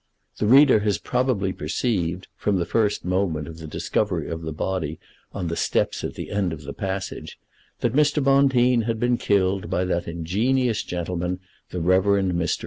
The 0.39 0.47
reader 0.47 0.79
has 0.79 0.97
probably 0.97 1.53
perceived, 1.53 2.27
from 2.35 2.57
the 2.57 2.65
first 2.65 3.05
moment 3.05 3.47
of 3.47 3.59
the 3.59 3.67
discovery 3.67 4.27
of 4.31 4.41
the 4.41 4.51
body 4.51 4.99
on 5.31 5.47
the 5.47 5.55
steps 5.55 6.03
at 6.03 6.15
the 6.15 6.31
end 6.31 6.51
of 6.51 6.63
the 6.63 6.73
passage, 6.73 7.37
that 7.81 7.93
Mr. 7.93 8.23
Bonteen 8.23 8.85
had 8.85 8.99
been 8.99 9.17
killed 9.19 9.69
by 9.69 9.85
that 9.85 10.07
ingenious 10.07 10.81
gentleman, 10.81 11.39
the 11.69 11.81
Rev. 11.81 12.05
Mr. 12.33 12.59